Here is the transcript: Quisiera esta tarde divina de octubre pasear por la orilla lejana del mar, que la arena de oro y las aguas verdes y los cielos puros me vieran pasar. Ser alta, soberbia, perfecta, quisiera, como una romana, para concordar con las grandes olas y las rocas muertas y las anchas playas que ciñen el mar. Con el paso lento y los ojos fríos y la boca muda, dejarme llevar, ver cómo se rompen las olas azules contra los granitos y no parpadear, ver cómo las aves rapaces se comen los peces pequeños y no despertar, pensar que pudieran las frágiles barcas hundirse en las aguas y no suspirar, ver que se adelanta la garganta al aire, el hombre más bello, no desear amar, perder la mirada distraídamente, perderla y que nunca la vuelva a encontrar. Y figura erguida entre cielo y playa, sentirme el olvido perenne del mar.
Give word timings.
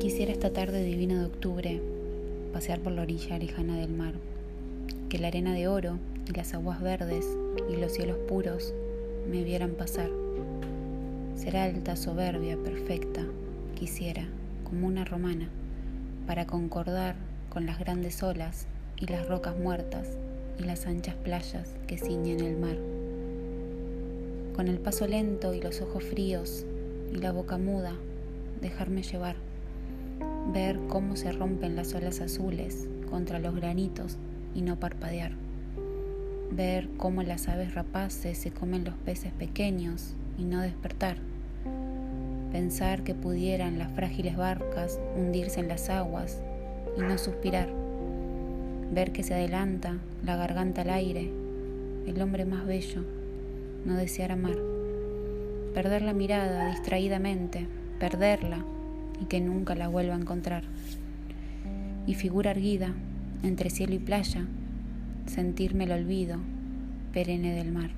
Quisiera 0.00 0.32
esta 0.32 0.52
tarde 0.52 0.82
divina 0.82 1.18
de 1.18 1.26
octubre 1.26 1.80
pasear 2.52 2.80
por 2.80 2.92
la 2.92 3.02
orilla 3.02 3.38
lejana 3.38 3.76
del 3.76 3.92
mar, 3.92 4.14
que 5.08 5.18
la 5.18 5.28
arena 5.28 5.54
de 5.54 5.66
oro 5.66 5.98
y 6.28 6.32
las 6.32 6.52
aguas 6.52 6.82
verdes 6.82 7.24
y 7.70 7.76
los 7.76 7.92
cielos 7.92 8.18
puros 8.28 8.74
me 9.30 9.42
vieran 9.44 9.70
pasar. 9.70 10.10
Ser 11.36 11.56
alta, 11.56 11.96
soberbia, 11.96 12.56
perfecta, 12.56 13.22
quisiera, 13.74 14.26
como 14.64 14.86
una 14.86 15.04
romana, 15.04 15.48
para 16.26 16.46
concordar 16.46 17.16
con 17.48 17.64
las 17.64 17.78
grandes 17.78 18.22
olas 18.22 18.66
y 19.00 19.06
las 19.06 19.26
rocas 19.28 19.56
muertas 19.56 20.18
y 20.58 20.64
las 20.64 20.86
anchas 20.86 21.14
playas 21.14 21.74
que 21.86 21.98
ciñen 21.98 22.40
el 22.40 22.56
mar. 22.56 22.76
Con 24.54 24.68
el 24.68 24.78
paso 24.78 25.06
lento 25.06 25.54
y 25.54 25.60
los 25.60 25.80
ojos 25.80 26.04
fríos 26.04 26.66
y 27.12 27.16
la 27.16 27.32
boca 27.32 27.58
muda, 27.58 27.94
dejarme 28.60 29.02
llevar, 29.02 29.36
ver 30.52 30.78
cómo 30.88 31.16
se 31.16 31.32
rompen 31.32 31.76
las 31.76 31.94
olas 31.94 32.20
azules 32.20 32.88
contra 33.10 33.38
los 33.38 33.54
granitos 33.54 34.18
y 34.54 34.62
no 34.62 34.78
parpadear, 34.78 35.32
ver 36.50 36.88
cómo 36.96 37.22
las 37.22 37.48
aves 37.48 37.74
rapaces 37.74 38.38
se 38.38 38.50
comen 38.50 38.84
los 38.84 38.94
peces 38.94 39.32
pequeños 39.32 40.14
y 40.38 40.44
no 40.44 40.60
despertar, 40.60 41.16
pensar 42.52 43.02
que 43.02 43.14
pudieran 43.14 43.78
las 43.78 43.92
frágiles 43.92 44.36
barcas 44.36 45.00
hundirse 45.16 45.60
en 45.60 45.68
las 45.68 45.90
aguas 45.90 46.40
y 46.96 47.00
no 47.00 47.18
suspirar, 47.18 47.68
ver 48.92 49.12
que 49.12 49.22
se 49.22 49.34
adelanta 49.34 49.96
la 50.24 50.36
garganta 50.36 50.82
al 50.82 50.90
aire, 50.90 51.30
el 52.06 52.20
hombre 52.20 52.44
más 52.44 52.66
bello, 52.66 53.02
no 53.84 53.96
desear 53.96 54.32
amar, 54.32 54.56
perder 55.74 56.02
la 56.02 56.12
mirada 56.12 56.70
distraídamente, 56.70 57.66
perderla 57.98 58.64
y 59.20 59.26
que 59.26 59.40
nunca 59.40 59.74
la 59.74 59.88
vuelva 59.88 60.14
a 60.14 60.18
encontrar. 60.18 60.64
Y 62.06 62.14
figura 62.14 62.50
erguida 62.50 62.94
entre 63.42 63.70
cielo 63.70 63.94
y 63.94 63.98
playa, 63.98 64.46
sentirme 65.26 65.84
el 65.84 65.92
olvido 65.92 66.38
perenne 67.12 67.54
del 67.54 67.72
mar. 67.72 67.90